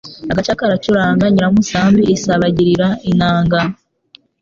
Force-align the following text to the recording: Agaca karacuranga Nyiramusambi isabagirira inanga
Agaca 0.31 0.53
karacuranga 0.59 1.25
Nyiramusambi 1.29 2.01
isabagirira 2.15 2.87
inanga 3.11 3.59